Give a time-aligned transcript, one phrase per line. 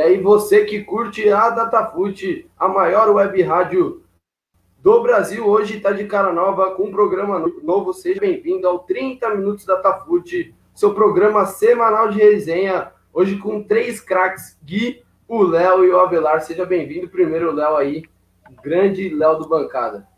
[0.00, 4.02] E aí, você que curte a Datafute, a maior web rádio
[4.78, 7.92] do Brasil, hoje está de cara nova com um programa novo.
[7.92, 12.90] Seja bem-vindo ao 30 Minutos Datafute, seu programa semanal de resenha.
[13.12, 16.40] Hoje com três craques, Gui, o Léo e o Avelar.
[16.40, 17.06] Seja bem-vindo.
[17.06, 18.02] Primeiro, Léo aí,
[18.62, 20.08] grande Léo do Bancada.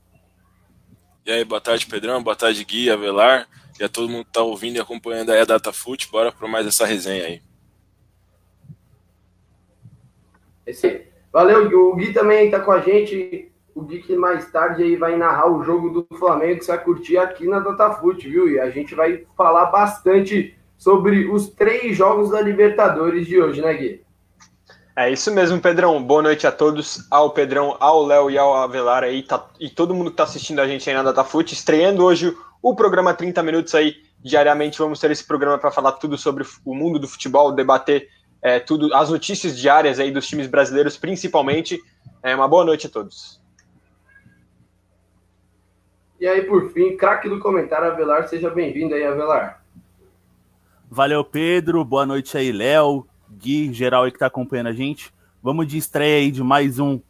[1.26, 2.22] E aí, boa tarde, Pedrão.
[2.22, 3.48] Boa tarde, Gui, Avelar.
[3.80, 6.08] E a todo mundo que está ouvindo e acompanhando aí a Datafute.
[6.08, 7.42] Bora para mais essa resenha aí.
[10.66, 13.50] Esse, valeu, o Gui também está com a gente.
[13.74, 16.84] O Gui que mais tarde aí vai narrar o jogo do Flamengo que você vai
[16.84, 18.48] curtir aqui na Datafute, viu?
[18.48, 23.72] E a gente vai falar bastante sobre os três jogos da Libertadores de hoje, né,
[23.74, 24.02] Gui?
[24.94, 26.02] É isso mesmo, Pedrão.
[26.02, 29.94] Boa noite a todos, ao Pedrão, ao Léo e ao Avelar aí, tá, e todo
[29.94, 33.74] mundo que está assistindo a gente aí na Datafute, estreando hoje o programa 30 Minutos
[33.74, 33.94] aí.
[34.22, 38.06] Diariamente vamos ter esse programa para falar tudo sobre o mundo do futebol, debater
[38.42, 41.80] é, tudo, as notícias diárias aí dos times brasileiros, principalmente.
[42.22, 43.40] É, uma boa noite a todos.
[46.20, 49.62] E aí, por fim, craque do comentário, Avelar, seja bem-vindo aí, Avelar.
[50.90, 51.84] Valeu, Pedro.
[51.84, 55.12] Boa noite aí, Léo, Gui, geral aí que está acompanhando a gente.
[55.42, 57.00] Vamos de estreia aí de mais um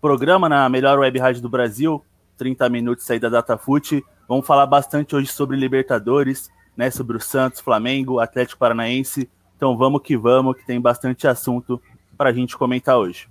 [0.00, 2.02] programa na melhor web rádio do Brasil,
[2.38, 4.02] 30 minutos aí da DataFoot.
[4.28, 9.28] Vamos falar bastante hoje sobre Libertadores, né, sobre o Santos, Flamengo, Atlético Paranaense,
[9.62, 11.80] então vamos que vamos, que tem bastante assunto
[12.18, 13.28] para a gente comentar hoje.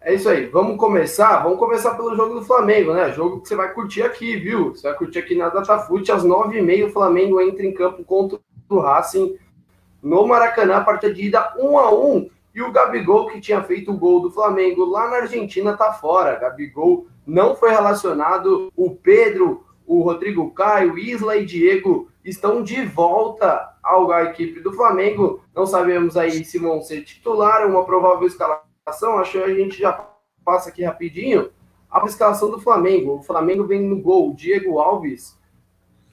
[0.00, 1.42] É isso aí, vamos começar?
[1.42, 3.12] Vamos começar pelo jogo do Flamengo, né?
[3.12, 4.74] Jogo que você vai curtir aqui, viu?
[4.74, 8.02] Você vai curtir aqui na Datafute, às nove e meia o Flamengo entra em campo
[8.02, 9.36] contra o Racing
[10.02, 13.92] no Maracanã, a partida de ida 1 a 1 e o Gabigol, que tinha feito
[13.92, 16.38] o gol do Flamengo lá na Argentina, tá fora.
[16.38, 18.72] Gabigol não foi relacionado.
[18.74, 25.42] O Pedro, o Rodrigo Caio, Isla e Diego estão de volta à equipe do Flamengo.
[25.54, 29.18] Não sabemos aí se vão ser titular, uma provável escalação.
[29.18, 29.92] Acho que a gente já
[30.44, 31.50] passa aqui rapidinho.
[31.90, 33.16] A escalação do Flamengo.
[33.16, 35.38] O Flamengo vem no gol, Diego Alves.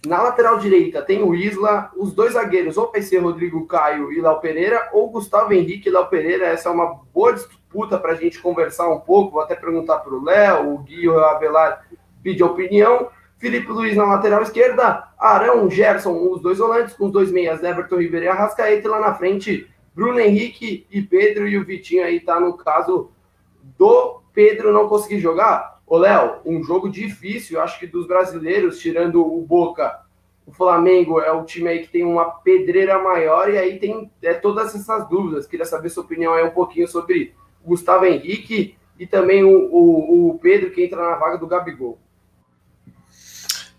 [0.06, 4.22] Na lateral direita tem o Isla, os dois zagueiros, ou vai ser Rodrigo Caio e
[4.22, 6.48] Léo Pereira, ou Gustavo Henrique e Léo Pereira.
[6.48, 9.34] Essa é uma boa disputa para a gente conversar um pouco.
[9.34, 11.86] Vou até perguntar para o Léo, o Gui o Avelar
[12.24, 13.10] pedir opinião.
[13.40, 17.96] Felipe Luiz na lateral esquerda, Arão, Gerson, os dois volantes, com os dois meias, Everton
[17.96, 22.20] Ribeiro e Arrascaeta, e lá na frente, Bruno Henrique e Pedro, e o Vitinho aí
[22.20, 23.10] tá no caso
[23.78, 25.80] do Pedro não conseguir jogar.
[25.88, 30.02] Ô, Léo, um jogo difícil, acho que dos brasileiros, tirando o Boca,
[30.46, 34.34] o Flamengo é o time aí que tem uma pedreira maior, e aí tem é,
[34.34, 35.48] todas essas dúvidas.
[35.48, 37.34] Queria saber sua opinião aí um pouquinho sobre
[37.64, 41.98] Gustavo Henrique e também o, o, o Pedro, que entra na vaga do Gabigol.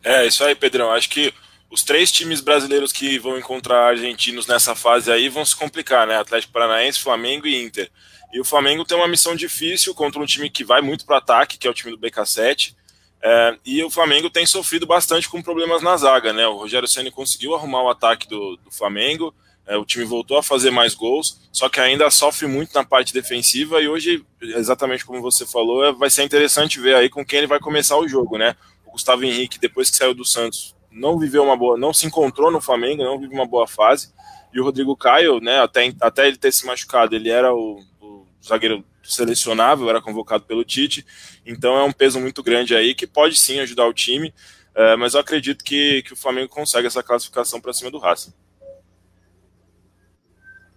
[0.03, 0.91] É, isso aí, Pedrão.
[0.91, 1.33] Acho que
[1.71, 6.19] os três times brasileiros que vão encontrar argentinos nessa fase aí vão se complicar, né?
[6.19, 7.91] Atlético Paranaense, Flamengo e Inter.
[8.33, 11.59] E o Flamengo tem uma missão difícil contra um time que vai muito para ataque,
[11.59, 12.75] que é o time do BK7.
[13.23, 16.47] É, e o Flamengo tem sofrido bastante com problemas na zaga, né?
[16.47, 19.35] O Rogério Ceni conseguiu arrumar o ataque do, do Flamengo,
[19.67, 23.13] é, o time voltou a fazer mais gols, só que ainda sofre muito na parte
[23.13, 23.81] defensiva.
[23.81, 27.47] E hoje, exatamente como você falou, é, vai ser interessante ver aí com quem ele
[27.47, 28.57] vai começar o jogo, né?
[28.91, 32.51] O Gustavo Henrique, depois que saiu do Santos, não viveu uma boa, não se encontrou
[32.51, 34.13] no Flamengo, não vive uma boa fase.
[34.53, 38.27] E o Rodrigo Caio, né, até, até ele ter se machucado, ele era o, o
[38.45, 41.07] zagueiro selecionável, era convocado pelo Tite.
[41.47, 44.35] Então é um peso muito grande aí que pode sim ajudar o time.
[44.75, 48.33] É, mas eu acredito que, que o Flamengo consegue essa classificação para cima do Racing.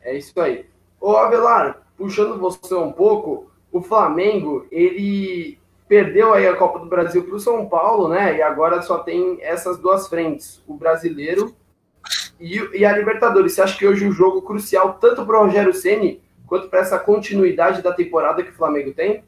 [0.01, 0.65] É isso aí.
[1.01, 5.57] Ô Avelar, puxando você um pouco, o Flamengo, ele
[5.87, 8.37] perdeu aí a Copa do Brasil para o São Paulo, né?
[8.37, 11.55] E agora só tem essas duas frentes, o brasileiro
[12.39, 13.53] e, e a Libertadores.
[13.53, 16.79] Você acha que hoje o um jogo crucial tanto para o Rogério Ceni quanto para
[16.79, 19.23] essa continuidade da temporada que o Flamengo tem?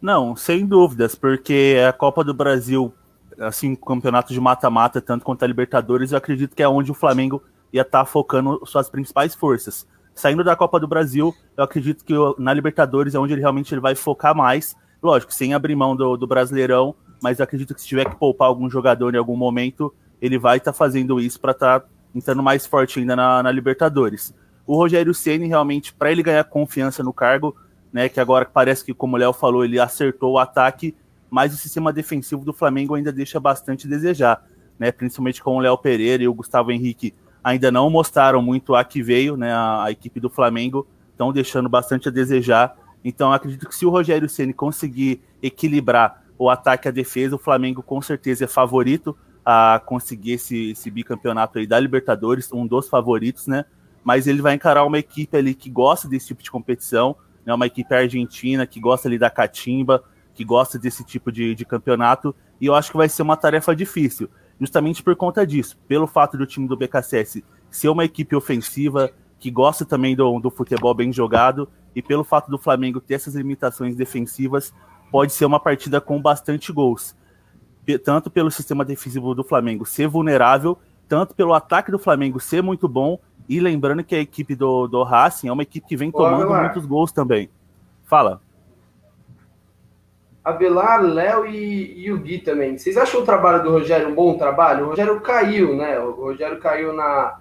[0.00, 2.94] Não, sem dúvidas, porque a Copa do Brasil,
[3.38, 7.42] assim, campeonato de mata-mata, tanto quanto a Libertadores, eu acredito que é onde o Flamengo
[7.72, 9.86] ia estar tá focando suas principais forças
[10.18, 13.80] saindo da Copa do Brasil, eu acredito que na Libertadores é onde ele realmente ele
[13.80, 14.76] vai focar mais.
[15.00, 16.92] Lógico, sem abrir mão do, do Brasileirão,
[17.22, 20.58] mas eu acredito que se tiver que poupar algum jogador em algum momento, ele vai
[20.58, 24.34] estar tá fazendo isso para estar tá entrando mais forte ainda na, na Libertadores.
[24.66, 27.56] O Rogério Ceni realmente, para ele ganhar confiança no cargo,
[27.92, 30.96] né, que agora parece que, como o Léo falou, ele acertou o ataque,
[31.30, 34.44] mas o sistema defensivo do Flamengo ainda deixa bastante a desejar,
[34.80, 38.84] né, principalmente com o Léo Pereira e o Gustavo Henrique ainda não mostraram muito a
[38.84, 39.52] que veio, né?
[39.52, 42.76] A, a equipe do Flamengo estão deixando bastante a desejar.
[43.04, 47.38] Então, acredito que se o Rogério Ceni conseguir equilibrar o ataque e a defesa, o
[47.38, 52.88] Flamengo com certeza é favorito a conseguir esse, esse bicampeonato aí da Libertadores, um dos
[52.88, 53.64] favoritos, né?
[54.08, 57.14] mas ele vai encarar uma equipe ali que gosta desse tipo de competição,
[57.44, 60.02] né, uma equipe argentina que gosta ali da catimba,
[60.34, 63.76] que gosta desse tipo de, de campeonato, e eu acho que vai ser uma tarefa
[63.76, 69.10] difícil, justamente por conta disso, pelo fato do time do BKSS ser uma equipe ofensiva,
[69.38, 73.34] que gosta também do, do futebol bem jogado, e pelo fato do Flamengo ter essas
[73.34, 74.72] limitações defensivas,
[75.10, 77.16] pode ser uma partida com bastante gols.
[78.04, 80.78] Tanto pelo sistema defensivo do Flamengo ser vulnerável,
[81.08, 83.18] tanto pelo ataque do Flamengo ser muito bom,
[83.48, 86.84] e lembrando que a equipe do, do Racing é uma equipe que vem tomando muitos
[86.84, 87.48] gols também.
[88.04, 88.42] Fala.
[90.48, 92.78] Avelar, Léo e, e, o Gui também.
[92.78, 94.86] Vocês acham o trabalho do Rogério um bom trabalho?
[94.86, 95.98] O Rogério caiu, né?
[95.98, 97.38] O Rogério caiu na,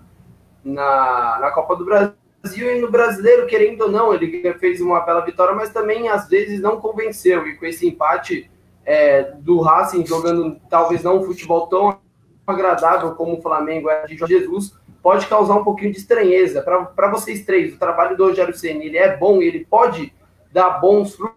[0.63, 2.13] na, na Copa do Brasil
[2.43, 6.59] e no brasileiro, querendo ou não, ele fez uma bela vitória, mas também às vezes
[6.59, 7.47] não convenceu.
[7.47, 8.51] E com esse empate
[8.85, 11.99] é, do Racing jogando talvez não um futebol tão
[12.45, 16.61] agradável como o Flamengo é de Jorge Jesus, pode causar um pouquinho de estranheza.
[16.61, 20.13] Para vocês três, o trabalho do Rogério Senna, ele é bom, ele pode
[20.51, 21.36] dar bons frutos,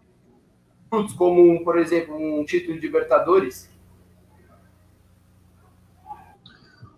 [1.17, 3.71] como, por exemplo, um título de Libertadores?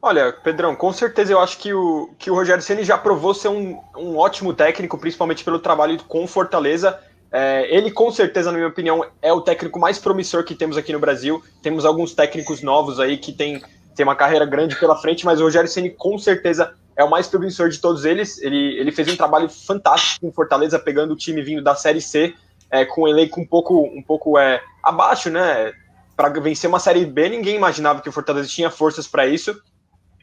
[0.00, 3.49] Olha, Pedrão, com certeza eu acho que o, que o Rogério Ceni já provou ser
[3.49, 6.99] um, um ótimo técnico, principalmente pelo trabalho com Fortaleza.
[7.31, 10.93] É, ele, com certeza, na minha opinião, é o técnico mais promissor que temos aqui
[10.93, 11.43] no Brasil.
[11.62, 13.62] Temos alguns técnicos novos aí que têm
[13.95, 17.29] tem uma carreira grande pela frente, mas o Rogério Ceni com certeza é o mais
[17.29, 18.41] promissor de todos eles.
[18.41, 22.35] Ele, ele fez um trabalho fantástico com Fortaleza, pegando o time vindo da Série C,
[22.73, 25.73] é, com um elenco um pouco, um pouco é, abaixo, né?
[26.17, 29.55] Para vencer uma Série B, ninguém imaginava que o Fortaleza tinha forças para isso.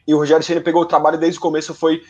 [0.06, 2.02] E o Rogério Ceni pegou o trabalho desde o começo, foi,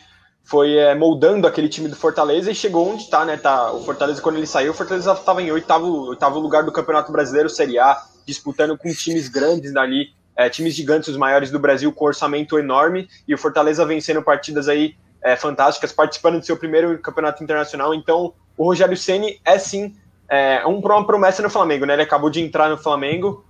[0.43, 3.37] foi é, moldando aquele time do Fortaleza e chegou onde está, né?
[3.37, 7.11] Tá, o Fortaleza, quando ele saiu, o Fortaleza estava em oitavo, oitavo lugar do Campeonato
[7.11, 11.91] Brasileiro Série A, disputando com times grandes dali é, times gigantes, os maiores do Brasil,
[11.93, 16.97] com orçamento enorme, e o Fortaleza vencendo partidas aí é, fantásticas, participando do seu primeiro
[16.99, 17.93] campeonato internacional.
[17.93, 19.93] Então, o Rogério Ceni é sim
[20.31, 21.91] é, um, uma promessa no Flamengo, né?
[21.91, 23.43] Ele acabou de entrar no Flamengo.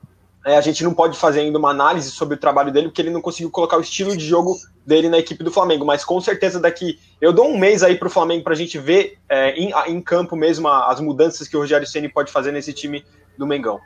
[0.43, 3.11] É, a gente não pode fazer ainda uma análise sobre o trabalho dele, porque ele
[3.11, 5.85] não conseguiu colocar o estilo de jogo dele na equipe do Flamengo.
[5.85, 6.99] Mas com certeza daqui.
[7.21, 10.01] Eu dou um mês aí para o Flamengo para a gente ver é, em, em,
[10.01, 13.05] campo mesmo as mudanças que o Rogério Ceni pode fazer nesse time
[13.37, 13.79] do Mengão.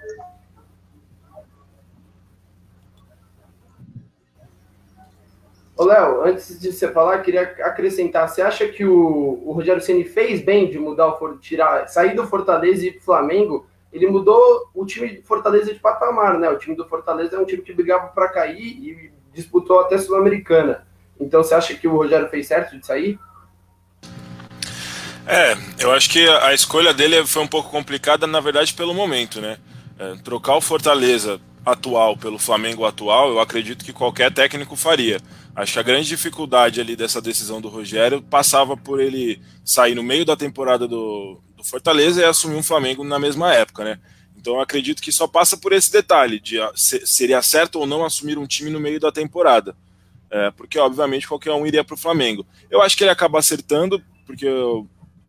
[5.77, 8.29] Ô, Léo, antes de você falar, queria acrescentar.
[8.29, 12.25] Você acha que o, o Rogério Ceni fez bem de mudar o tirar, sair do
[12.25, 13.67] Fortaleza e ir pro Flamengo?
[13.91, 16.49] Ele mudou o time de Fortaleza de patamar, né?
[16.49, 20.87] O time do Fortaleza é um time que brigava para cair e disputou até Sul-Americana.
[21.19, 23.19] Então você acha que o Rogério fez certo de sair?
[25.27, 29.41] É, eu acho que a escolha dele foi um pouco complicada, na verdade, pelo momento,
[29.41, 29.57] né?
[29.97, 35.19] É, trocar o Fortaleza atual pelo Flamengo atual, eu acredito que qualquer técnico faria.
[35.55, 40.03] Acho que a grande dificuldade ali dessa decisão do Rogério passava por ele sair no
[40.03, 43.99] meio da temporada do, do Fortaleza e assumir um Flamengo na mesma época, né?
[44.37, 48.05] Então acredito que só passa por esse detalhe de ah, se, seria certo ou não
[48.05, 49.75] assumir um time no meio da temporada.
[50.29, 52.45] É, porque, obviamente, qualquer um iria para o Flamengo.
[52.69, 54.47] Eu acho que ele acaba acertando, porque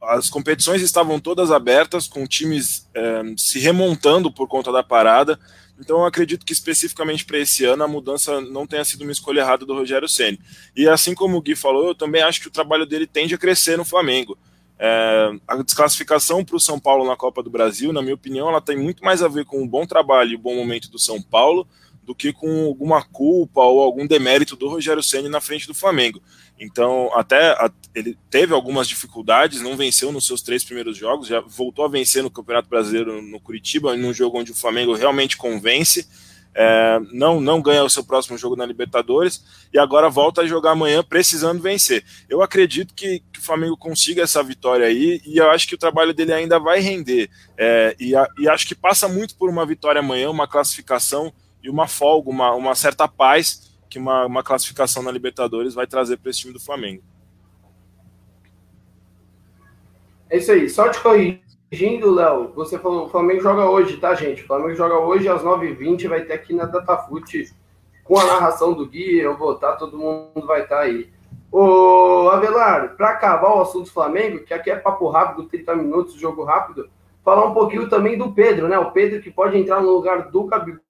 [0.03, 5.39] as competições estavam todas abertas, com times é, se remontando por conta da parada.
[5.79, 9.41] Então eu acredito que especificamente para esse ano a mudança não tenha sido uma escolha
[9.41, 10.41] errada do Rogério Ceni.
[10.75, 13.39] E assim como o Gui falou, eu também acho que o trabalho dele tende a
[13.39, 14.39] crescer no Flamengo.
[14.79, 18.61] É, a desclassificação para o São Paulo na Copa do Brasil, na minha opinião, ela
[18.61, 21.21] tem muito mais a ver com o bom trabalho e o bom momento do São
[21.21, 21.67] Paulo
[22.07, 26.23] do que com alguma culpa ou algum demérito do Rogério Ceni na frente do Flamengo.
[26.59, 31.41] Então, até a, ele teve algumas dificuldades, não venceu nos seus três primeiros jogos, já
[31.41, 36.09] voltou a vencer no Campeonato Brasileiro no Curitiba, num jogo onde o Flamengo realmente convence.
[36.59, 39.45] É, não, não ganha o seu próximo jogo na Libertadores
[39.75, 42.03] e agora volta a jogar amanhã precisando vencer.
[42.31, 45.79] Eu acredito que, que o Flamengo consiga essa vitória aí e eu acho que o
[45.79, 47.29] trabalho dele ainda vai render.
[47.59, 51.31] É, e, a, e acho que passa muito por uma vitória amanhã, uma classificação
[51.67, 56.17] e uma folga, uma, uma certa paz que uma, uma classificação na Libertadores vai trazer
[56.17, 57.03] para esse time do Flamengo.
[60.31, 60.71] É isso aí.
[60.71, 64.45] Só te corrigindo, Léo, você falou o Flamengo joga hoje, tá, gente?
[64.45, 67.53] O Flamengo joga hoje às 9h20, vai ter aqui na Datafute
[68.05, 71.11] com a narração do Gui, eu vou estar, todo mundo vai estar aí.
[71.51, 76.15] Ô, Avelar, para acabar o assunto do Flamengo, que aqui é papo rápido, 30 minutos,
[76.15, 76.89] jogo rápido,
[77.25, 78.79] falar um pouquinho também do Pedro, né?
[78.79, 80.86] O Pedro que pode entrar no lugar do Gabigol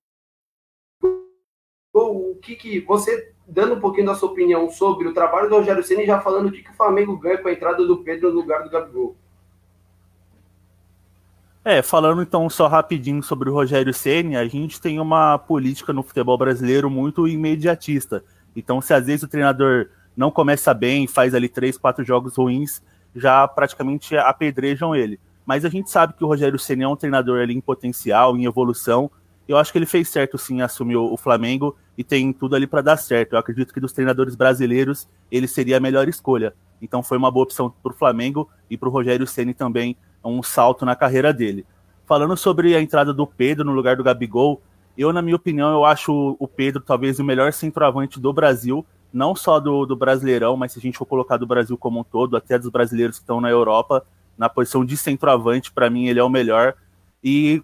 [1.98, 5.82] o que, que você dando um pouquinho da sua opinião sobre o trabalho do Rogério
[5.82, 8.40] Ceni já falando o que, que o Flamengo ganha com a entrada do Pedro no
[8.40, 9.16] lugar do Gabigol.
[11.64, 16.02] É, falando então só rapidinho sobre o Rogério Ceni, a gente tem uma política no
[16.02, 18.24] futebol brasileiro muito imediatista.
[18.54, 22.80] Então, se às vezes o treinador não começa bem, faz ali três, quatro jogos ruins,
[23.14, 25.18] já praticamente apedrejam ele.
[25.44, 28.44] Mas a gente sabe que o Rogério Ceni é um treinador ali em potencial, em
[28.44, 29.10] evolução.
[29.48, 32.82] Eu acho que ele fez certo sim assumir o Flamengo e tem tudo ali para
[32.82, 33.34] dar certo.
[33.34, 36.54] Eu acredito que dos treinadores brasileiros ele seria a melhor escolha.
[36.82, 40.42] Então foi uma boa opção para o Flamengo e para o Rogério Ceni também um
[40.42, 41.64] salto na carreira dele.
[42.04, 44.60] Falando sobre a entrada do Pedro no lugar do Gabigol,
[44.96, 49.34] eu, na minha opinião, eu acho o Pedro talvez o melhor centroavante do Brasil, não
[49.34, 52.36] só do, do Brasileirão, mas se a gente for colocar do Brasil como um todo,
[52.36, 54.04] até dos brasileiros que estão na Europa,
[54.36, 56.74] na posição de centroavante, para mim ele é o melhor.
[57.22, 57.62] E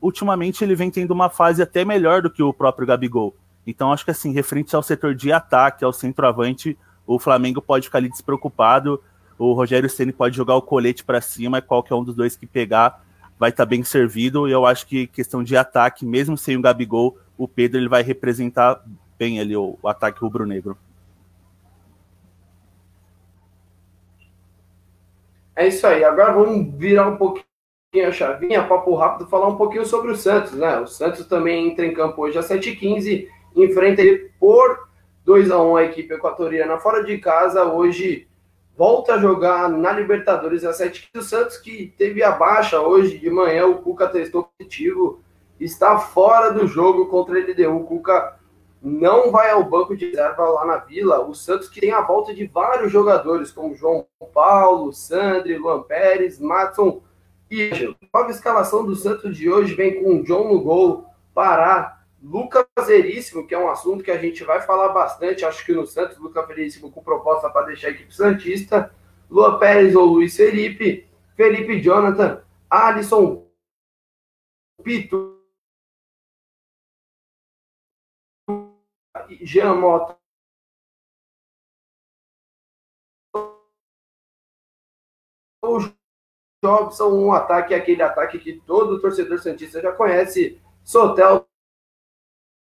[0.00, 3.34] ultimamente ele vem tendo uma fase até melhor do que o próprio Gabigol.
[3.66, 7.98] Então acho que assim, referente ao setor de ataque, ao centroavante, o Flamengo pode ficar
[7.98, 9.02] ali despreocupado.
[9.38, 13.04] O Rogério Ceni pode jogar o colete para cima, qualquer um dos dois que pegar
[13.38, 14.48] vai estar tá bem servido.
[14.48, 18.02] E eu acho que questão de ataque, mesmo sem o Gabigol, o Pedro ele vai
[18.02, 18.82] representar
[19.18, 20.76] bem ali o, o ataque rubro-negro.
[25.54, 26.04] É isso aí.
[26.04, 27.46] Agora vamos virar um pouquinho
[28.04, 30.78] a chavinha, papo rápido, falar um pouquinho sobre o Santos, né?
[30.78, 34.88] O Santos também entra em campo hoje às 7h15, enfrenta ele por
[35.24, 37.64] 2 a 1 a equipe equatoriana fora de casa.
[37.64, 38.28] Hoje
[38.76, 43.30] volta a jogar na Libertadores às 7 O Santos, que teve a baixa hoje de
[43.30, 45.20] manhã, o Cuca testou positivo,
[45.58, 47.76] está fora do jogo contra a LDU.
[47.76, 48.36] O Cuca
[48.82, 51.26] não vai ao banco de reserva lá na Vila.
[51.26, 56.38] O Santos que tem a volta de vários jogadores, como João Paulo, Sandri, Luan Pérez,
[56.38, 57.00] Matson
[57.50, 57.96] e Ângelo.
[58.12, 63.54] Nova escalação do Santos de hoje vem com John no gol, Pará, Lucas Veríssimo, que
[63.54, 66.90] é um assunto que a gente vai falar bastante, acho que no Santos, Lucas Veríssimo
[66.90, 68.94] com proposta para deixar a equipe Santista,
[69.30, 73.46] Lua Pérez ou Luiz Felipe, Felipe Jonathan, Alisson,
[74.82, 75.36] Pito,
[79.42, 80.16] Jean Mota.
[85.62, 86.05] O
[86.64, 90.60] Jobson, um ataque, aquele ataque que todo torcedor Santista já conhece.
[90.84, 91.46] Sotel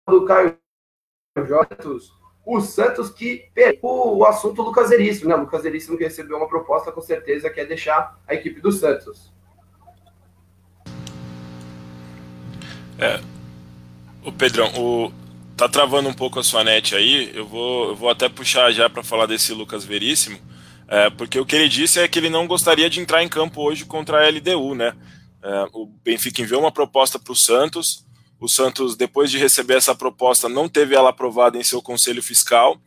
[0.09, 0.57] do Caio
[1.37, 2.11] Jorge,
[2.47, 5.35] o Santos que pegou o assunto Lucas Eríssimo, né?
[5.35, 9.33] O Lucas Eríssimo que recebeu uma proposta, com certeza quer deixar a equipe do Santos.
[12.99, 13.21] É.
[14.25, 15.13] O Pedrão, o
[15.57, 17.33] tá travando um pouco a sua net aí.
[17.35, 20.39] Eu vou, eu vou até puxar já para falar desse Lucas Veríssimo,
[20.89, 23.63] é, porque o que ele disse é que ele não gostaria de entrar em campo
[23.63, 24.95] hoje contra a LDU, né?
[25.43, 28.05] É, o Benfica enviou uma proposta para o Santos.
[28.39, 32.79] O Santos, depois de receber essa proposta, não teve ela aprovada em seu conselho fiscal,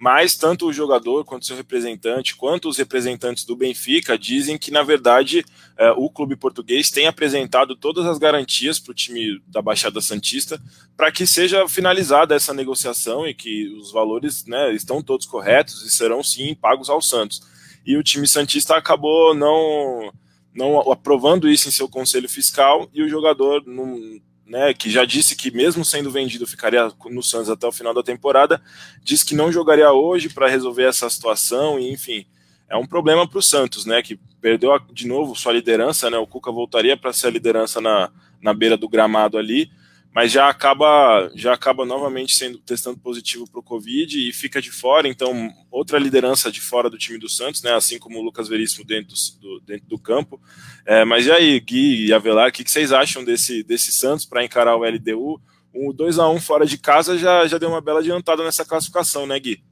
[0.00, 4.82] mas tanto o jogador quanto seu representante, quanto os representantes do Benfica dizem que, na
[4.82, 5.44] verdade,
[5.76, 10.58] é, o clube português tem apresentado todas as garantias para o time da Baixada Santista
[10.96, 15.90] para que seja finalizada essa negociação e que os valores né, estão todos corretos e
[15.90, 17.42] serão sim pagos ao Santos.
[17.84, 20.10] E o time Santista acabou não,
[20.54, 24.18] não aprovando isso em seu conselho fiscal e o jogador não
[24.50, 28.02] né, que já disse que mesmo sendo vendido ficaria no Santos até o final da
[28.02, 28.60] temporada,
[29.00, 32.26] diz que não jogaria hoje para resolver essa situação e enfim,
[32.68, 36.26] é um problema para o Santos, né, que perdeu de novo sua liderança, né, o
[36.26, 38.10] Cuca voltaria para ser a liderança na,
[38.42, 39.70] na beira do gramado ali,
[40.12, 44.70] mas já acaba já acaba novamente sendo testando positivo para o Covid e fica de
[44.70, 48.48] fora, então outra liderança de fora do time do Santos, né, assim como o Lucas
[48.48, 50.40] Veríssimo dentro do, dentro do campo.
[50.84, 54.26] É, mas e aí, Gui e Avelar, o que, que vocês acham desse, desse Santos
[54.26, 55.40] para encarar o LDU?
[55.72, 59.26] Um 2 a 1 fora de casa já, já deu uma bela adiantada nessa classificação,
[59.26, 59.62] né, Gui?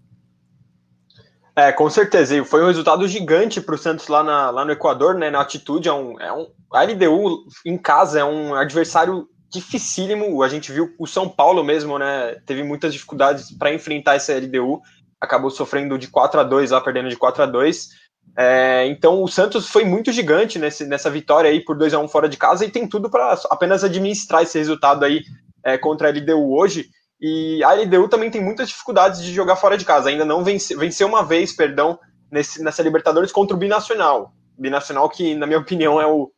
[1.56, 2.36] É, com certeza.
[2.36, 5.28] E foi um resultado gigante para o Santos lá, na, lá no Equador, né?
[5.28, 5.88] Na altitude.
[5.88, 10.42] É um, é um, a LDU em casa é um adversário dificílimo.
[10.42, 12.36] A gente viu o São Paulo mesmo, né?
[12.46, 14.80] Teve muitas dificuldades para enfrentar essa LDU.
[15.20, 17.88] Acabou sofrendo de 4 a 2 lá, perdendo de 4 a 2
[18.36, 22.08] é, Então o Santos foi muito gigante nesse, nessa vitória aí por 2 a 1
[22.08, 25.22] fora de casa e tem tudo para apenas administrar esse resultado aí
[25.64, 26.86] é, contra a LDU hoje.
[27.20, 30.08] E a LDU também tem muitas dificuldades de jogar fora de casa.
[30.08, 31.98] Ainda não vence, venceu uma vez, perdão,
[32.30, 34.32] nesse, nessa Libertadores contra o Binacional.
[34.56, 36.30] Binacional que, na minha opinião, é o,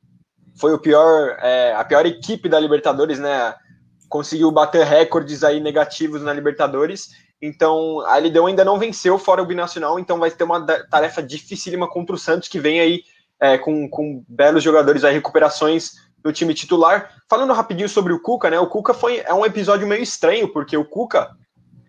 [0.57, 3.55] foi o pior, é, a pior equipe da Libertadores, né?
[4.09, 7.11] Conseguiu bater recordes aí negativos na Libertadores.
[7.41, 11.89] Então, a LDU ainda não venceu fora o Binacional, então vai ter uma tarefa dificílima
[11.89, 13.03] contra o Santos, que vem aí
[13.41, 15.93] é, com, com belos jogadores, aí, recuperações
[16.23, 17.11] do time titular.
[17.29, 18.59] Falando rapidinho sobre o Cuca, né?
[18.61, 21.31] O Cuca foi é um episódio meio estranho, porque o Cuca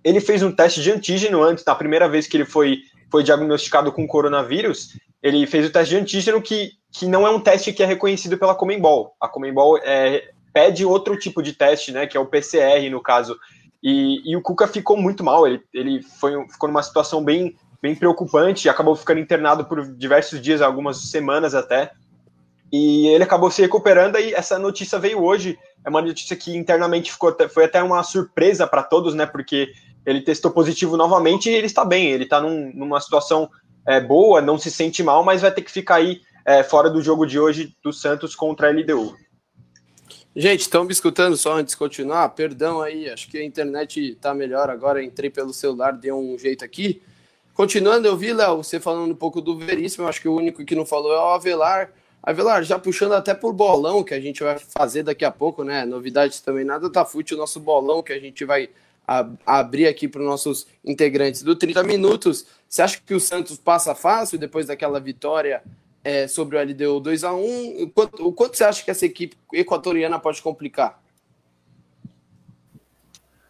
[0.03, 2.79] ele fez um teste de antígeno antes, da primeira vez que ele foi,
[3.11, 7.39] foi diagnosticado com coronavírus, ele fez o teste de antígeno que, que não é um
[7.39, 9.15] teste que é reconhecido pela Comembol.
[9.19, 13.37] A Comembol é, pede outro tipo de teste, né, que é o PCR, no caso.
[13.83, 17.95] E, e o Cuca ficou muito mal, ele, ele foi, ficou numa situação bem, bem
[17.95, 21.91] preocupante, acabou ficando internado por diversos dias, algumas semanas até.
[22.71, 25.59] E ele acabou se recuperando e essa notícia veio hoje.
[25.83, 29.25] É uma notícia que internamente ficou foi até uma surpresa para todos, né?
[29.25, 29.71] Porque
[30.05, 32.11] ele testou positivo novamente e ele está bem.
[32.11, 33.49] Ele está num, numa situação
[33.85, 37.01] é, boa, não se sente mal, mas vai ter que ficar aí é, fora do
[37.01, 39.15] jogo de hoje do Santos contra a LDU.
[40.33, 42.29] Gente, estão me escutando só antes de continuar?
[42.29, 45.03] Perdão aí, acho que a internet está melhor agora.
[45.03, 47.01] Entrei pelo celular, deu um jeito aqui.
[47.53, 50.07] Continuando, eu vi, Léo, você falando um pouco do Veríssimo.
[50.07, 51.91] Acho que o único que não falou é o Avelar.
[52.23, 55.85] Avelar, já puxando até por bolão que a gente vai fazer daqui a pouco, né?
[55.85, 58.69] Novidades também nada tá fute, o nosso bolão que a gente vai
[59.45, 62.45] abrir aqui para os nossos integrantes do 30 minutos.
[62.69, 65.63] Você acha que o Santos passa fácil depois daquela vitória
[66.03, 69.05] é, sobre o LDU 2 a 1 o quanto, o quanto você acha que essa
[69.05, 71.01] equipe equatoriana pode complicar?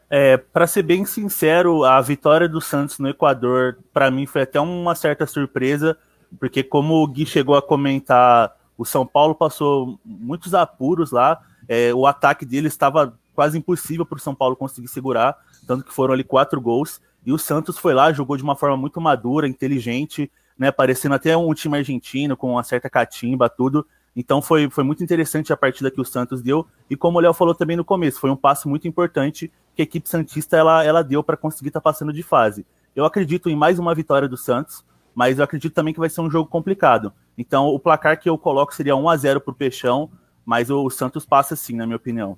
[0.09, 4.59] É, para ser bem sincero, a vitória do Santos no Equador, para mim, foi até
[4.59, 5.97] uma certa surpresa,
[6.37, 11.93] porque como o Gui chegou a comentar, o São Paulo passou muitos apuros lá, é,
[11.93, 16.15] o ataque dele estava quase impossível para o São Paulo conseguir segurar, tanto que foram
[16.15, 20.31] ali quatro gols, e o Santos foi lá, jogou de uma forma muito madura, inteligente,
[20.57, 23.85] né, parecendo até um time argentino, com uma certa catimba, tudo.
[24.15, 26.65] Então foi, foi muito interessante a partida que o Santos deu.
[26.89, 29.85] E como o Léo falou também no começo, foi um passo muito importante que a
[29.85, 32.65] equipe Santista ela, ela deu para conseguir estar tá passando de fase.
[32.95, 34.83] Eu acredito em mais uma vitória do Santos,
[35.13, 37.13] mas eu acredito também que vai ser um jogo complicado.
[37.37, 40.09] Então o placar que eu coloco seria 1 a 0 para o Peixão,
[40.45, 42.37] mas o Santos passa sim, na minha opinião.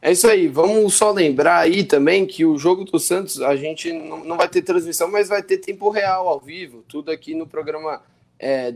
[0.00, 0.46] É isso aí.
[0.46, 4.62] Vamos só lembrar aí também que o jogo do Santos a gente não, vai ter
[4.62, 6.84] transmissão, mas vai ter tempo real ao vivo.
[6.88, 8.02] Tudo aqui no programa
[8.38, 8.74] é,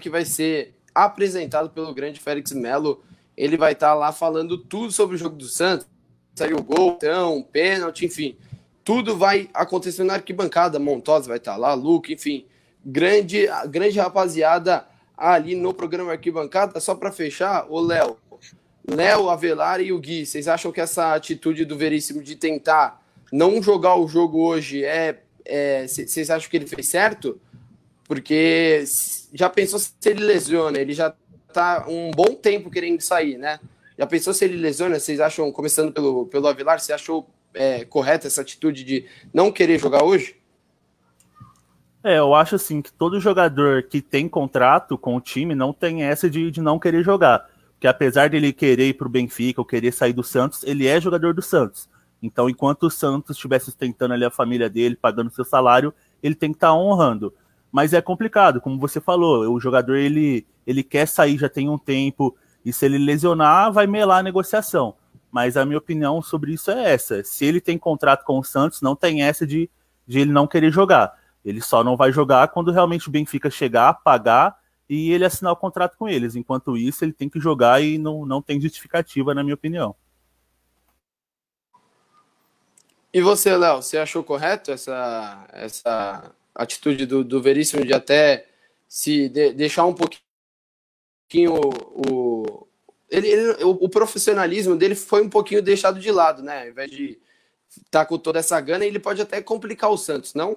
[0.00, 3.02] que vai ser apresentado pelo grande Félix Melo.
[3.36, 5.86] Ele vai estar tá lá falando tudo sobre o jogo do Santos.
[6.34, 8.36] Saiu gol, então, pênalti, enfim.
[8.88, 10.78] Tudo vai acontecer na arquibancada.
[10.78, 12.46] Montosa vai estar lá, Luke, enfim.
[12.82, 16.80] Grande, grande rapaziada ali no programa Arquibancada.
[16.80, 18.16] Só para fechar, o Léo,
[18.90, 23.62] Léo, Avelar e o Gui, vocês acham que essa atitude do Veríssimo de tentar não
[23.62, 25.22] jogar o jogo hoje é.
[25.86, 27.38] Vocês é, acham que ele fez certo?
[28.04, 28.82] Porque
[29.34, 30.78] já pensou se ele lesiona?
[30.78, 31.14] Ele já
[31.52, 33.60] tá um bom tempo querendo sair, né?
[33.98, 34.98] Já pensou se ele lesiona?
[34.98, 39.78] Vocês acham, começando pelo, pelo Avelar, você achou é, correta essa atitude de não querer
[39.78, 40.36] jogar hoje?
[42.02, 46.04] É, eu acho assim que todo jogador que tem contrato com o time não tem
[46.04, 47.46] essa de, de não querer jogar
[47.80, 51.00] que apesar dele querer ir para o Benfica ou querer sair do Santos, ele é
[51.00, 51.88] jogador do Santos.
[52.20, 56.50] Então, enquanto o Santos estiver sustentando ali a família dele, pagando seu salário, ele tem
[56.50, 57.32] que estar tá honrando.
[57.70, 61.78] Mas é complicado, como você falou, o jogador ele, ele quer sair já tem um
[61.78, 64.94] tempo, e se ele lesionar, vai melar a negociação.
[65.30, 68.80] Mas a minha opinião sobre isso é essa: se ele tem contrato com o Santos,
[68.80, 69.70] não tem essa de,
[70.06, 71.18] de ele não querer jogar.
[71.44, 75.56] Ele só não vai jogar quando realmente o Benfica chegar, pagar e ele assinar o
[75.56, 76.34] contrato com eles.
[76.34, 79.94] Enquanto isso, ele tem que jogar e não, não tem justificativa, na minha opinião.
[83.12, 88.46] E você, Léo, você achou correto essa, essa atitude do, do Veríssimo de até
[88.86, 92.17] se de, deixar um pouquinho o, o
[93.10, 96.62] ele, ele, o, o, profissionalismo dele foi um pouquinho deixado de lado, né?
[96.62, 97.18] Ao invés de
[97.70, 100.56] estar tá com toda essa gana, ele pode até complicar o Santos, não?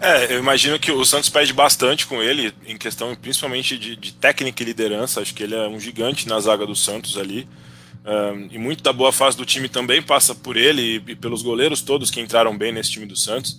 [0.00, 4.12] É, eu imagino que o Santos perde bastante com ele, em questão principalmente de, de
[4.12, 5.20] técnica e liderança.
[5.20, 7.48] Acho que ele é um gigante na zaga do Santos ali.
[8.06, 11.42] Um, e muito da boa fase do time também passa por ele e, e, pelos
[11.42, 13.58] goleiros todos que entraram bem nesse time do Santos.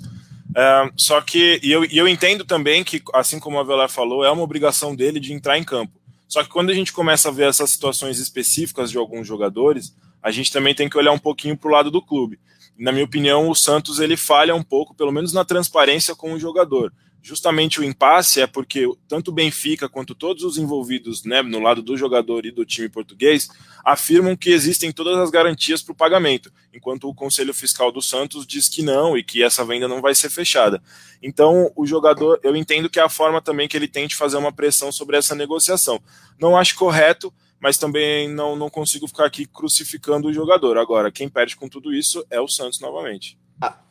[0.50, 4.24] Um, só que, e eu, e eu entendo também que, assim como o Avelar falou,
[4.24, 5.99] é uma obrigação dele de entrar em campo.
[6.30, 10.32] Só que quando a gente começa a ver essas situações específicas de alguns jogadores, a
[10.32, 12.40] gente também tem que olhar um pouquinho para o lado do clube
[12.80, 16.40] na minha opinião, o Santos ele falha um pouco, pelo menos na transparência com o
[16.40, 16.94] jogador.
[17.22, 21.82] Justamente o impasse é porque tanto o Benfica quanto todos os envolvidos né, no lado
[21.82, 23.50] do jogador e do time português
[23.84, 28.48] afirmam que existem todas as garantias para o pagamento, enquanto o Conselho Fiscal do Santos
[28.48, 30.82] diz que não e que essa venda não vai ser fechada.
[31.22, 34.54] Então, o jogador, eu entendo que é a forma também que ele tente fazer uma
[34.54, 36.02] pressão sobre essa negociação.
[36.40, 40.78] Não acho correto, mas também não, não consigo ficar aqui crucificando o jogador.
[40.78, 43.38] Agora, quem perde com tudo isso é o Santos novamente.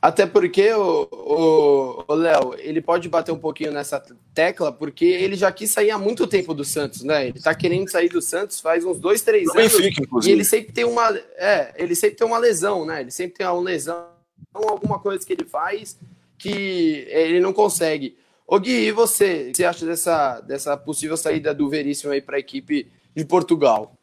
[0.00, 4.02] Até porque o Léo, ele pode bater um pouquinho nessa
[4.33, 7.28] tecla, porque ele já quis sair há muito tempo do Santos, né?
[7.28, 9.72] Ele tá querendo sair do Santos faz uns dois, três anos.
[9.74, 11.14] Fica, e ele sempre tem uma.
[11.37, 13.00] É, ele sempre tem uma lesão, né?
[13.00, 14.07] Ele sempre tem uma lesão,
[14.54, 15.98] alguma coisa que ele faz
[16.38, 18.16] que ele não consegue.
[18.46, 19.48] Ô Gui, e você?
[19.48, 23.24] O que você acha dessa, dessa possível saída do Veríssimo aí para a equipe de
[23.24, 23.97] Portugal.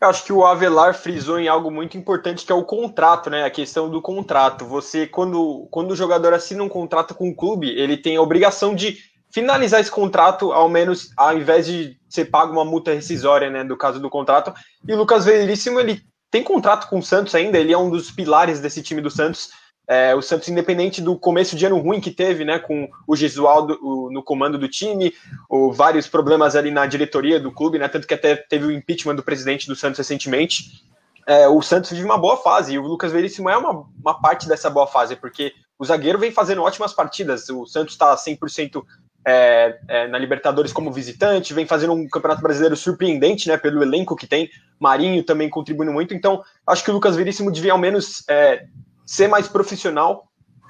[0.00, 3.44] Eu acho que o Avelar frisou em algo muito importante que é o contrato, né?
[3.44, 4.64] A questão do contrato.
[4.64, 8.76] Você, quando, quando o jogador assina um contrato com o clube, ele tem a obrigação
[8.76, 8.96] de
[9.32, 13.64] finalizar esse contrato, ao menos ao invés de ser pago uma multa rescisória, né?
[13.64, 14.54] Do caso do contrato.
[14.86, 18.10] E o Lucas Veríssimo, ele tem contrato com o Santos ainda, ele é um dos
[18.10, 19.50] pilares desse time do Santos.
[19.90, 23.78] É, o Santos, independente do começo de ano ruim que teve, né, com o Gesualdo
[23.80, 25.14] o, no comando do time,
[25.48, 29.14] ou vários problemas ali na diretoria do clube, né, tanto que até teve o impeachment
[29.14, 30.84] do presidente do Santos recentemente,
[31.26, 34.46] é, o Santos vive uma boa fase, e o Lucas Veríssimo é uma, uma parte
[34.46, 38.82] dessa boa fase, porque o zagueiro vem fazendo ótimas partidas, o Santos está 100%
[39.26, 44.16] é, é, na Libertadores como visitante, vem fazendo um campeonato brasileiro surpreendente, né, pelo elenco
[44.16, 48.22] que tem, Marinho também contribuindo muito, então acho que o Lucas Veríssimo devia ao menos
[48.28, 48.66] é,
[49.08, 50.28] ser mais profissional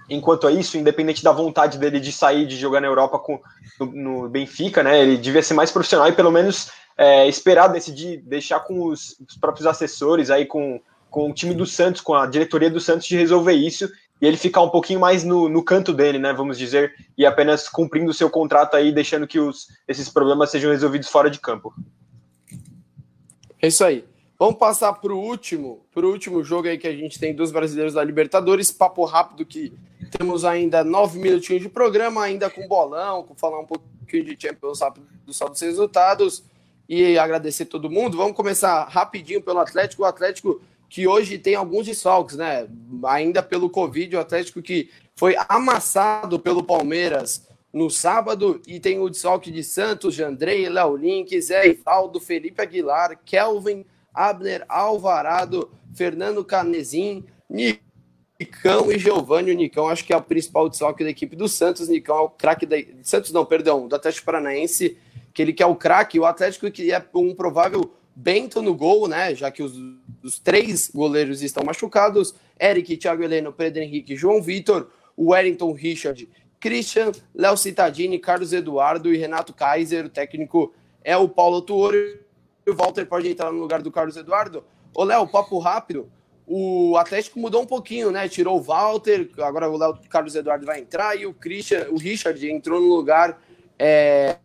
[0.09, 3.41] enquanto a isso, independente da vontade dele de sair de jogar na Europa com,
[3.81, 3.87] no,
[4.23, 5.03] no Benfica, né?
[5.03, 9.37] Ele devia ser mais profissional e pelo menos é, esperar decidir, deixar com os, os,
[9.37, 13.17] próprios assessores aí, com, com o time do Santos, com a diretoria do Santos de
[13.17, 13.91] resolver isso
[14.23, 16.33] e ele ficar um pouquinho mais no, no canto dele, né?
[16.33, 20.71] Vamos dizer, e apenas cumprindo o seu contrato aí, deixando que os, esses problemas sejam
[20.71, 21.75] resolvidos fora de campo.
[23.61, 24.05] É isso aí.
[24.39, 27.51] Vamos passar para o último, para o último jogo aí que a gente tem dos
[27.51, 28.71] brasileiros da Libertadores.
[28.71, 29.73] Papo rápido que
[30.17, 34.79] temos ainda nove minutinhos de programa, ainda com bolão, com falar um pouquinho de Champions
[35.27, 36.45] do saldo dos resultados
[36.89, 38.17] e agradecer todo mundo.
[38.17, 40.03] Vamos começar rapidinho pelo Atlético.
[40.03, 42.69] O Atlético que hoje tem alguns desfalques, né?
[43.07, 49.11] Ainda pelo Covid, o Atlético que foi amassado pelo Palmeiras no sábado e tem o
[49.11, 53.85] desfalque de Santos, de Andrei, Léo Link, Zé Ivaldo, Felipe Aguilar, Kelvin
[54.19, 59.53] Abner Alvarado, Fernando Canezin, Nicão e Giovanni.
[59.53, 61.89] O Nicão acho que é o principal desfalque da equipe do Santos.
[61.89, 62.77] Nicão é o craque da.
[63.01, 64.99] Santos, não, perdão, do Atlético Paranaense,
[65.33, 66.19] que ele quer o craque.
[66.19, 69.33] O Atlético que é um provável Bento no gol, né?
[69.37, 69.75] Já que os,
[70.25, 76.29] os três goleiros estão machucados: Eric, Thiago Heleno, Pedro Henrique, João Vitor, o Wellington Richard,
[76.59, 80.07] Christian, Léo Cittadini, Carlos Eduardo e Renato Kaiser.
[80.07, 82.27] O técnico é o Paulo Tuori
[82.71, 84.65] o Walter pode entrar no lugar do Carlos Eduardo.
[84.95, 86.11] Ô, Léo, papo rápido.
[86.47, 88.29] O Atlético mudou um pouquinho, né?
[88.29, 92.51] Tirou o Walter, agora o Léo Carlos Eduardo vai entrar e o Christian, o Richard
[92.51, 93.39] entrou no lugar
[93.79, 94.37] é,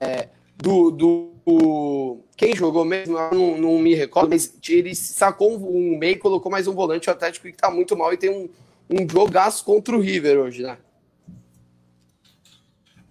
[0.00, 3.16] é, do, do, Quem jogou mesmo?
[3.16, 7.08] Eu não, não, me recordo, mas ele sacou um, meio colocou mais um volante.
[7.08, 8.48] O Atlético que tá muito mal e tem um,
[8.90, 10.78] um jogaço contra o River hoje, né?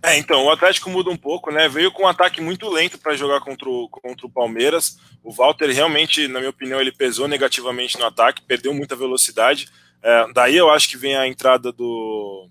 [0.06, 1.70] É, então, o Atlético muda um pouco, né?
[1.70, 5.00] Veio com um ataque muito lento para jogar contra o, contra o Palmeiras.
[5.24, 9.70] O Walter realmente, na minha opinião, ele pesou negativamente no ataque, perdeu muita velocidade.
[10.04, 12.50] É, daí eu acho que vem a entrada do.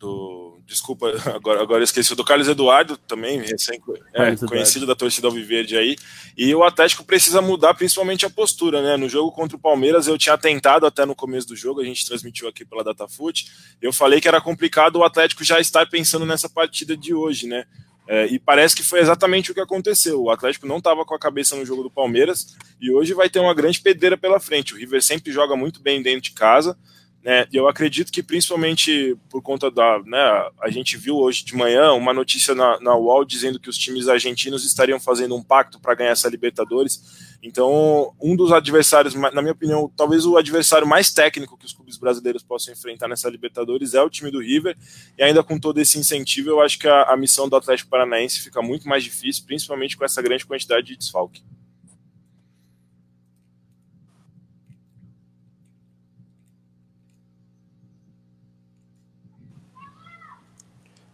[0.00, 3.80] do desculpa, agora, agora esqueci, do Carlos Eduardo também, recém,
[4.14, 5.96] é, conhecido da torcida Alviverde aí,
[6.36, 10.18] e o Atlético precisa mudar principalmente a postura, né, no jogo contra o Palmeiras eu
[10.18, 14.20] tinha tentado até no começo do jogo, a gente transmitiu aqui pela Datafute, eu falei
[14.20, 17.64] que era complicado o Atlético já estar pensando nessa partida de hoje, né,
[18.08, 20.20] é, e parece que foi exatamente o que aconteceu.
[20.20, 23.38] O Atlético não estava com a cabeça no jogo do Palmeiras e hoje vai ter
[23.38, 24.74] uma grande pedreira pela frente.
[24.74, 26.76] O River sempre joga muito bem dentro de casa.
[27.24, 30.00] Né, eu acredito que principalmente por conta da.
[30.04, 30.18] Né,
[30.60, 34.08] a gente viu hoje de manhã uma notícia na, na UOL dizendo que os times
[34.08, 37.32] argentinos estariam fazendo um pacto para ganhar essa Libertadores.
[37.40, 41.96] Então, um dos adversários, na minha opinião, talvez o adversário mais técnico que os clubes
[41.96, 44.76] brasileiros possam enfrentar nessa Libertadores é o time do River.
[45.16, 48.40] E ainda com todo esse incentivo, eu acho que a, a missão do Atlético Paranaense
[48.40, 51.42] fica muito mais difícil, principalmente com essa grande quantidade de desfalque.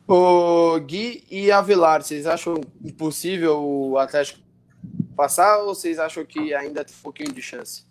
[0.09, 4.40] O Gui e Avelar, vocês acham impossível o Atlético
[5.14, 7.85] passar ou vocês acham que ainda tem um pouquinho de chance?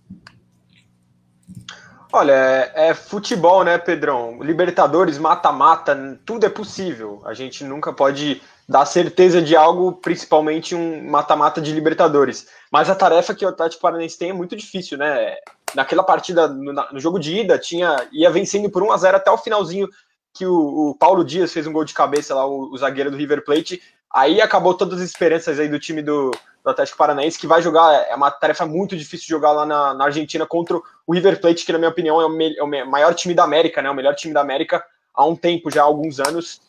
[2.12, 4.42] Olha, é, é futebol, né, Pedrão?
[4.42, 7.22] Libertadores, mata-mata, tudo é possível.
[7.24, 12.48] A gente nunca pode dar certeza de algo, principalmente um mata-mata de Libertadores.
[12.72, 15.36] Mas a tarefa que o Atlético Paranaense tem é muito difícil, né?
[15.76, 19.30] Naquela partida, no, no jogo de ida, tinha ia vencendo por 1 a 0 até
[19.30, 19.88] o finalzinho
[20.34, 23.18] que o, o, Paulo Dias fez um gol de cabeça lá, o, o, zagueiro do
[23.18, 23.82] River Plate.
[24.13, 26.32] Aí acabou todas as esperanças aí do time do,
[26.63, 30.06] do Atlético Paranaense, que vai jogar, é uma tarefa muito difícil jogar lá na, na
[30.06, 33.13] Argentina contra o River Plate, que na minha opinião é o, me, é o, maior
[33.13, 33.90] time da América, né?
[33.90, 36.62] O melhor time da América há um tempo, já há alguns anos.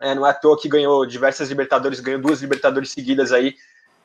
[0.00, 3.54] É, não é à toa que ganhou diversas Libertadores, ganhou duas Libertadores seguidas aí.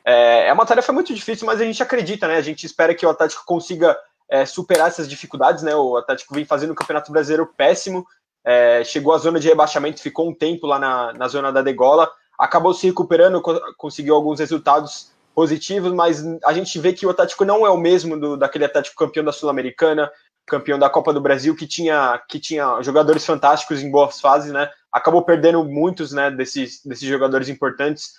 [0.04, 2.36] É, é uma tarefa muito difícil, mas a gente acredita, né?
[2.38, 3.98] A gente espera que o Atlético consiga
[4.30, 5.76] é, superar essas dificuldades, né?
[5.76, 8.06] O Atlético vem fazendo o Campeonato Brasileiro péssimo,
[8.46, 12.12] é, chegou à zona de rebaixamento, ficou um tempo lá na, na zona da degola,
[12.38, 17.44] acabou se recuperando, co conseguiu alguns resultados positivos, mas a gente vê que o Atlético
[17.44, 20.10] não é o mesmo do, daquele Atlético campeão da Sul-Americana,
[20.46, 24.70] campeão da Copa do Brasil, que tinha, que tinha jogadores fantásticos em boas fases, né?
[24.92, 28.14] Acabou perdendo muitos né, desses, desses jogadores importantes,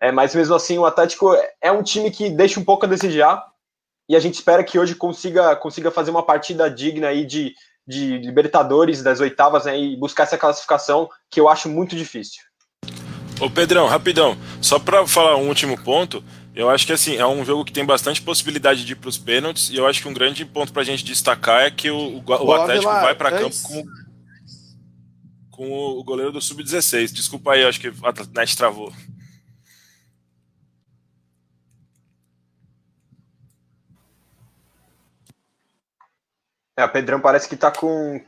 [0.00, 3.44] é, mas mesmo assim o Atlético é um time que deixa um pouco a desejar,
[4.08, 7.54] e a gente espera que hoje consiga, consiga fazer uma partida digna aí de,
[7.86, 12.42] de Libertadores, das oitavas, né, e buscar essa classificação, que eu acho muito difícil.
[13.38, 17.44] Ô Pedrão, rapidão, só para falar um último ponto, eu acho que assim, é um
[17.44, 20.14] jogo que tem bastante possibilidade de ir para os pênaltis, e eu acho que um
[20.14, 23.84] grande ponto para a gente destacar é que o, o Atlético vai para campo com,
[25.50, 27.12] com o goleiro do Sub-16.
[27.12, 28.90] Desculpa aí, acho que a net travou.
[36.76, 38.20] É, o Pedrão parece que tá com.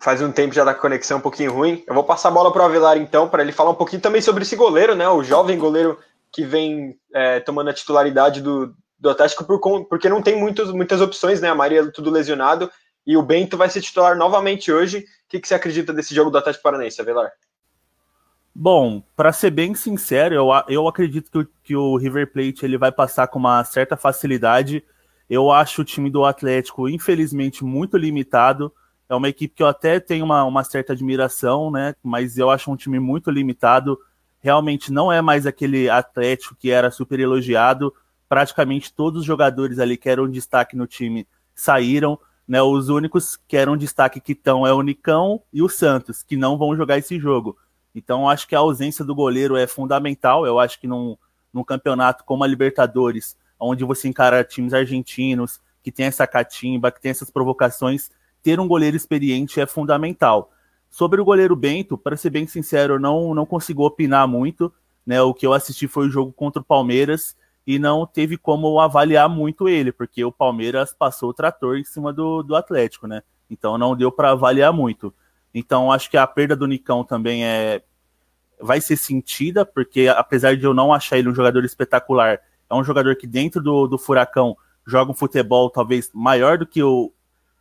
[0.00, 1.84] Faz um tempo já da conexão um pouquinho ruim.
[1.86, 4.20] Eu vou passar a bola para o Avelar então, para ele falar um pouquinho também
[4.20, 5.08] sobre esse goleiro, né?
[5.08, 5.98] O jovem goleiro
[6.32, 11.00] que vem é, tomando a titularidade do, do Atlético por, porque não tem muitos, muitas
[11.00, 11.48] opções, né?
[11.48, 12.70] A Maria tudo lesionado
[13.06, 14.98] e o Bento vai ser titular novamente hoje.
[14.98, 17.30] O que, que você acredita desse jogo do Atlético Paranaense, Avelar?
[18.54, 22.78] Bom, para ser bem sincero, eu, eu acredito que o, que o River Plate ele
[22.78, 24.84] vai passar com uma certa facilidade.
[25.28, 28.72] Eu acho o time do Atlético, infelizmente, muito limitado.
[29.08, 31.94] É uma equipe que eu até tenho uma, uma certa admiração, né?
[32.02, 33.98] Mas eu acho um time muito limitado
[34.44, 37.94] realmente não é mais aquele Atlético que era super elogiado.
[38.28, 42.18] Praticamente todos os jogadores ali que eram destaque no time saíram.
[42.46, 46.36] Né, os únicos que eram destaque que estão é o Nicão e o Santos, que
[46.36, 47.56] não vão jogar esse jogo.
[47.94, 50.44] Então, acho que a ausência do goleiro é fundamental.
[50.44, 51.16] Eu acho que num,
[51.50, 53.34] num campeonato como a Libertadores,
[53.64, 58.10] onde você encara times argentinos, que tem essa catimba, que tem essas provocações,
[58.42, 60.50] ter um goleiro experiente é fundamental.
[60.90, 64.72] Sobre o goleiro Bento, para ser bem sincero, eu não, não consigo opinar muito.
[65.04, 65.20] Né?
[65.20, 69.28] O que eu assisti foi o jogo contra o Palmeiras e não teve como avaliar
[69.28, 73.22] muito ele, porque o Palmeiras passou o trator em cima do, do Atlético, né?
[73.50, 75.12] Então não deu para avaliar muito.
[75.54, 77.82] Então acho que a perda do Nicão também é
[78.60, 82.84] vai ser sentida, porque apesar de eu não achar ele um jogador espetacular, é um
[82.84, 87.12] jogador que dentro do, do furacão joga um futebol talvez maior do que o,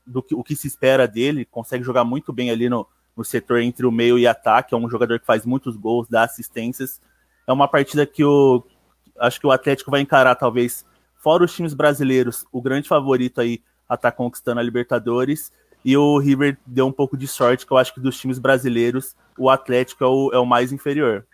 [0.06, 3.62] do que, o que se espera dele, consegue jogar muito bem ali no, no setor
[3.62, 7.02] entre o meio e ataque, é um jogador que faz muitos gols, dá assistências.
[7.48, 8.64] É uma partida que o
[9.20, 10.86] acho que o Atlético vai encarar talvez
[11.18, 15.52] fora os times brasileiros, o grande favorito aí a estar tá conquistando a Libertadores.
[15.86, 19.16] E o River deu um pouco de sorte, que eu acho que dos times brasileiros,
[19.38, 21.26] o Atlético é o, é o mais inferior.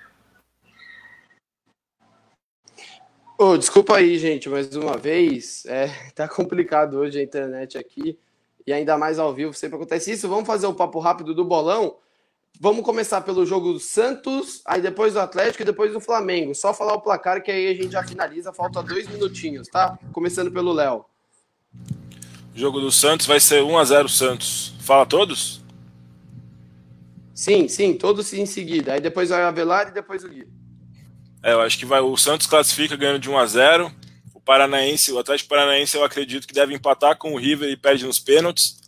[3.41, 5.65] Oh, desculpa aí, gente, mais uma vez.
[5.65, 8.19] É, tá complicado hoje a internet aqui
[8.67, 10.27] e ainda mais ao vivo sempre acontece isso.
[10.27, 11.95] Vamos fazer o papo rápido do bolão.
[12.59, 16.53] Vamos começar pelo jogo do Santos, aí depois do Atlético e depois do Flamengo.
[16.53, 18.51] Só falar o placar que aí a gente já finaliza.
[18.51, 19.97] Falta dois minutinhos, tá?
[20.11, 21.05] Começando pelo Léo.
[22.53, 24.73] O jogo do Santos vai ser 1 a 0 Santos.
[24.81, 25.63] Fala todos?
[27.33, 28.91] Sim, sim, todos em seguida.
[28.91, 30.58] Aí depois vai o Avelar e depois o Gui.
[31.43, 33.91] É, eu acho que vai o Santos classifica ganhando de 1 a 0
[34.49, 38.17] Paranaense, o Atlético Paranaense, eu acredito que deve empatar com o River e perde nos
[38.17, 38.79] pênaltis.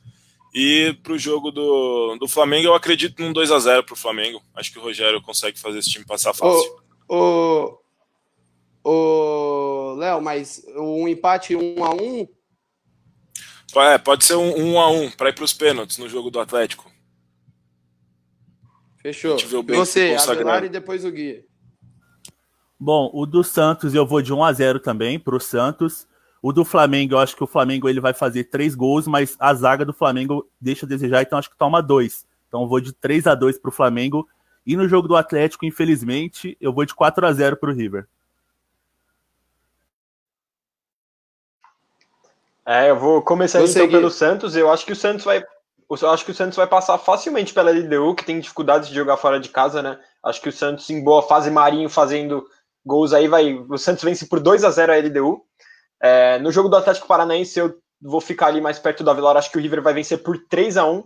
[0.56, 3.98] E para o jogo do, do Flamengo, eu acredito num 2 a 0 para o
[3.98, 4.42] Flamengo.
[4.56, 6.82] Acho que o Rogério consegue fazer esse time passar fácil.
[7.08, 7.78] O,
[8.84, 12.28] o, Léo, mas um empate 1 a 1
[13.76, 16.40] é, pode ser um 1 a 1 para ir para os pênaltis no jogo do
[16.40, 16.92] Atlético.
[19.00, 19.38] Fechou.
[19.76, 21.46] Você, Aguilar e depois o Gui.
[22.84, 26.08] Bom, o do Santos eu vou de 1 a 0 também para o Santos.
[26.42, 29.54] O do Flamengo, eu acho que o Flamengo ele vai fazer três gols, mas a
[29.54, 32.26] zaga do Flamengo deixa a desejar, então acho que toma dois.
[32.48, 34.28] Então eu vou de 3 a 2 para o Flamengo.
[34.66, 38.08] E no jogo do Atlético, infelizmente, eu vou de 4 a 0 para o River.
[42.66, 43.96] É, eu vou começar vou então seguir.
[43.96, 44.56] pelo Santos.
[44.56, 45.44] Eu acho que o Santos vai,
[45.88, 49.18] eu acho que o Santos vai passar facilmente pela LDU, que tem dificuldades de jogar
[49.18, 50.00] fora de casa, né?
[50.24, 52.44] Acho que o Santos em boa fase, Marinho fazendo
[52.86, 53.54] gols aí, vai.
[53.54, 55.46] O Santos vence por 2 a 0 a LDU.
[56.02, 59.38] É, no jogo do Atlético Paranaense, eu vou ficar ali mais perto do Avelar.
[59.38, 61.04] Acho que o River vai vencer por 3 a 1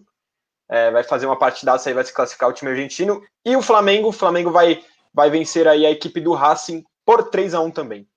[0.69, 3.21] é, Vai fazer uma partidaça aí, vai se classificar o time argentino.
[3.43, 4.83] E o Flamengo, o Flamengo vai,
[5.13, 8.07] vai vencer aí a equipe do Racing por 3 a 1 também.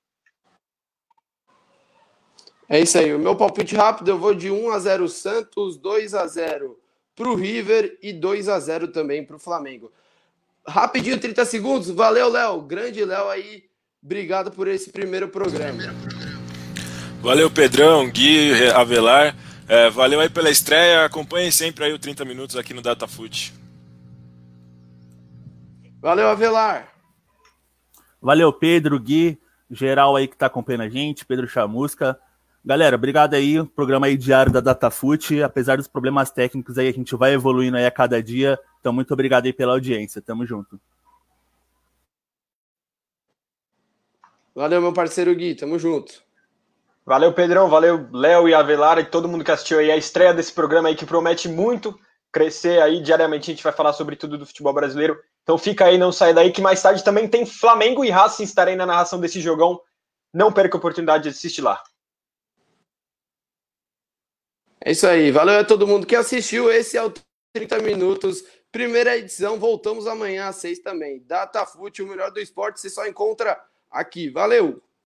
[2.68, 3.14] É isso aí.
[3.14, 6.78] O meu palpite rápido, eu vou de 1 a 0 Santos, 2 a 0
[7.16, 9.90] para o River e 2 a 0 também para o Flamengo.
[10.68, 11.90] Rapidinho, 30 segundos.
[11.90, 12.60] Valeu, Léo.
[12.62, 13.64] Grande Léo aí.
[14.02, 15.82] Obrigado por esse primeiro programa.
[17.20, 19.34] Valeu, Pedrão, Gui, Avelar.
[19.66, 21.04] É, valeu aí pela estreia.
[21.04, 23.54] Acompanhem sempre aí o 30 minutos aqui no DataFoot.
[26.00, 26.92] Valeu, Avelar.
[28.20, 29.38] Valeu, Pedro, Gui.
[29.70, 32.18] geral aí que está acompanhando a gente, Pedro Chamusca.
[32.68, 37.16] Galera, obrigado aí, programa aí diário da DataFoot, apesar dos problemas técnicos aí, a gente
[37.16, 40.78] vai evoluindo aí a cada dia, então muito obrigado aí pela audiência, tamo junto.
[44.54, 46.22] Valeu, meu parceiro Gui, tamo junto.
[47.06, 50.52] Valeu, Pedrão, valeu, Léo e Avelar e todo mundo que assistiu aí a estreia desse
[50.52, 51.98] programa aí que promete muito
[52.30, 53.00] crescer aí.
[53.02, 56.34] Diariamente, a gente vai falar sobre tudo do futebol brasileiro, então fica aí, não sai
[56.34, 58.44] daí, que mais tarde também tem Flamengo e Racing.
[58.44, 59.80] Estarem na narração desse jogão.
[60.34, 61.82] Não perca a oportunidade de assistir lá.
[64.88, 65.30] É isso aí.
[65.30, 66.72] Valeu a todo mundo que assistiu.
[66.72, 67.12] Esse é o
[67.52, 68.42] 30 Minutos.
[68.72, 69.58] Primeira edição.
[69.58, 71.22] Voltamos amanhã às seis também.
[71.26, 74.30] DataFoot, o melhor do esporte, você só encontra aqui.
[74.30, 74.82] Valeu!